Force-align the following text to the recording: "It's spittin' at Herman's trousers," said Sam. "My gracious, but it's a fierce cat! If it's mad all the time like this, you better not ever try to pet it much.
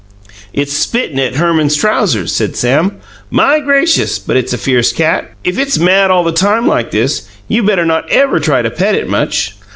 "It's 0.51 0.73
spittin' 0.73 1.19
at 1.19 1.35
Herman's 1.35 1.75
trousers," 1.75 2.31
said 2.31 2.55
Sam. 2.55 2.93
"My 3.29 3.59
gracious, 3.59 4.17
but 4.17 4.35
it's 4.35 4.51
a 4.51 4.57
fierce 4.57 4.91
cat! 4.91 5.29
If 5.43 5.59
it's 5.59 5.77
mad 5.77 6.09
all 6.09 6.23
the 6.23 6.31
time 6.31 6.65
like 6.65 6.89
this, 6.89 7.27
you 7.47 7.61
better 7.61 7.85
not 7.85 8.09
ever 8.09 8.39
try 8.39 8.63
to 8.63 8.71
pet 8.71 8.95
it 8.95 9.07
much. 9.07 9.57